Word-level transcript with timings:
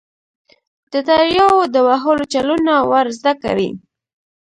د 0.93 0.93
دریاوو 1.09 1.61
د 1.73 1.75
وهلو 1.87 2.23
چلونه 2.33 2.73
ور 2.89 3.07
زده 3.17 3.33
کوي. 3.43 3.69